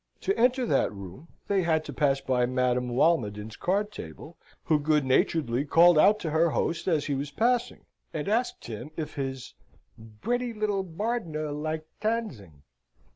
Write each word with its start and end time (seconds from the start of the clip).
To 0.21 0.35
enter 0.35 0.65
that 0.65 0.91
room 0.91 1.27
they 1.47 1.61
had 1.61 1.85
to 1.85 1.93
pass 1.93 2.19
by 2.21 2.47
Madame 2.47 2.89
Walmoden's 2.95 3.55
card 3.55 3.91
table, 3.91 4.35
who 4.63 4.79
good 4.79 5.05
naturedly 5.05 5.63
called 5.63 5.99
out 5.99 6.19
to 6.21 6.31
her 6.31 6.49
host 6.49 6.87
as 6.87 7.05
he 7.05 7.13
was 7.13 7.29
passing, 7.29 7.85
and 8.11 8.27
asked 8.27 8.65
him 8.65 8.89
if 8.97 9.13
his 9.13 9.53
"breddy 9.99 10.53
liddle 10.59 10.81
bardner 10.83 11.51
liked 11.51 11.85
tanzing?" 12.01 12.63